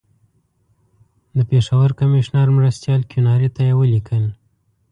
د 1.35 1.37
پېښور 1.49 1.89
کمیشنر 1.99 2.47
مرستیال 2.57 3.01
کیوناري 3.11 3.49
ته 3.55 3.61
یې 3.67 3.73
ولیکل. 3.79 4.23